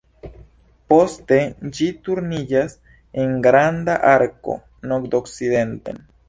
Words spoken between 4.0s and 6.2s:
arko nordokcidenten.